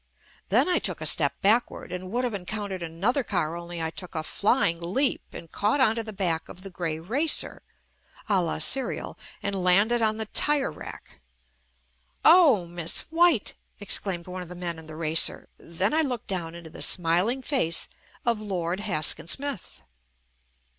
Then 0.49 0.67
I 0.67 0.79
took 0.79 0.99
a 0.99 1.05
step 1.05 1.35
backward 1.43 1.91
and 1.91 2.09
would 2.09 2.23
have 2.23 2.33
encountered 2.33 2.81
another 2.81 3.23
car 3.23 3.55
only 3.55 3.79
I 3.83 3.91
took 3.91 4.15
a 4.15 4.23
flying 4.23 4.81
leap 4.81 5.21
and 5.31 5.51
caught 5.51 5.79
onto 5.79 6.01
the 6.01 6.11
back 6.11 6.49
of 6.49 6.63
the 6.63 6.71
grey 6.71 6.97
racer 6.97 7.61
(a 8.27 8.41
la 8.41 8.57
serial) 8.57 9.15
and 9.43 9.63
landed 9.63 10.01
on 10.01 10.17
the 10.17 10.25
tire 10.25 10.71
rack. 10.71 11.19
"Oh, 12.25 12.65
Miss 12.65 13.01
White," 13.11 13.53
exclaimed 13.79 14.25
one 14.25 14.41
of 14.41 14.49
the 14.49 14.55
men 14.55 14.79
in 14.79 14.87
the 14.87 14.95
racer— 14.95 15.49
then 15.59 15.93
I 15.93 16.01
looked 16.01 16.25
down 16.25 16.55
into 16.55 16.71
the 16.71 16.81
smiling 16.81 17.43
face 17.43 17.87
of 18.25 18.41
Lord 18.41 18.79
Haskin 18.79 19.27
Smith. 19.27 19.83